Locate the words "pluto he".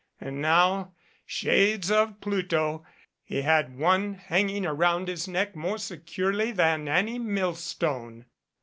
2.21-3.43